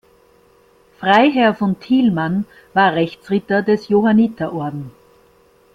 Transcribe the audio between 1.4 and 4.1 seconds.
von Thielmann war Rechtsritter des